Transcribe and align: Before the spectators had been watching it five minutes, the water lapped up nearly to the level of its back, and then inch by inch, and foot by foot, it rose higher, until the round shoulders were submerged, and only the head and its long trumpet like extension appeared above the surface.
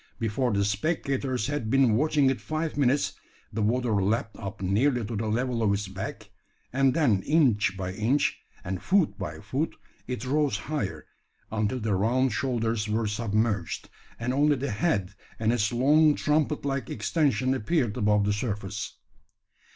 Before 0.17 0.51
the 0.51 0.65
spectators 0.65 1.45
had 1.45 1.69
been 1.69 1.93
watching 1.95 2.31
it 2.31 2.41
five 2.41 2.75
minutes, 2.75 3.13
the 3.53 3.61
water 3.61 4.01
lapped 4.01 4.35
up 4.37 4.59
nearly 4.59 5.05
to 5.05 5.15
the 5.15 5.27
level 5.27 5.61
of 5.61 5.71
its 5.71 5.87
back, 5.87 6.31
and 6.73 6.95
then 6.95 7.21
inch 7.21 7.77
by 7.77 7.91
inch, 7.93 8.39
and 8.63 8.81
foot 8.81 9.15
by 9.19 9.39
foot, 9.41 9.75
it 10.07 10.25
rose 10.25 10.57
higher, 10.57 11.05
until 11.51 11.79
the 11.79 11.93
round 11.93 12.33
shoulders 12.33 12.89
were 12.89 13.05
submerged, 13.05 13.91
and 14.19 14.33
only 14.33 14.55
the 14.55 14.71
head 14.71 15.13
and 15.37 15.53
its 15.53 15.71
long 15.71 16.15
trumpet 16.15 16.65
like 16.65 16.89
extension 16.89 17.53
appeared 17.53 17.95
above 17.95 18.25
the 18.25 18.33
surface. 18.33 18.95